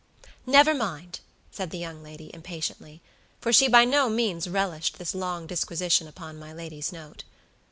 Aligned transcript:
"Nevermind," 0.47 1.19
said 1.51 1.69
the 1.69 1.77
young 1.77 2.01
lady, 2.01 2.31
impatiently; 2.33 3.03
for 3.39 3.53
she 3.53 3.67
by 3.67 3.85
no 3.85 4.09
means 4.09 4.49
relished 4.49 4.97
this 4.97 5.13
long 5.13 5.45
disquisition 5.45 6.07
upon 6.07 6.39
my 6.39 6.51
lady's 6.51 6.91
note. 6.91 7.23